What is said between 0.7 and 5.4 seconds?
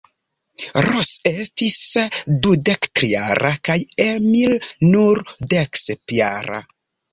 Ros estis dudektrijara kaj Emil nur